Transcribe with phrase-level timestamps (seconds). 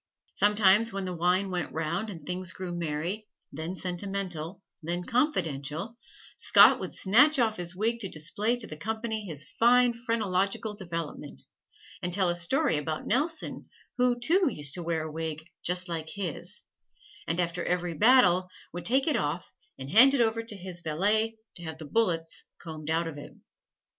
[0.33, 5.95] Sometimes when the wine went round and things grew merry, then sentimental, then confidential,
[6.35, 11.43] Scott would snatch off his wig to display to the company his fine phrenological development,
[12.01, 13.69] and tell a story about Nelson,
[13.99, 16.61] who, too, used to wear a wig just like his,
[17.27, 21.37] and after every battle would take it off and hand it over to his valet
[21.57, 23.33] to have the bullets combed out of it.